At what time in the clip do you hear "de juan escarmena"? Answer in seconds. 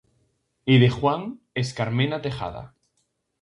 0.83-2.17